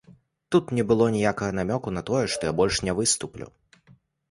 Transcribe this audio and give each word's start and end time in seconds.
Тут 0.53 0.71
не 0.77 0.83
было 0.91 1.09
ніякага 1.17 1.51
намёку 1.59 1.95
на 1.99 2.03
тое, 2.09 2.23
што 2.37 2.51
я 2.51 2.57
больш 2.63 2.83
не 2.91 2.99
выступлю. 3.03 3.47